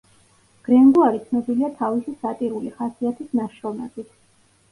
[0.67, 4.09] გრენგუარი ცნობილია თავისი სატირული ხასიათის ნაშრომებით.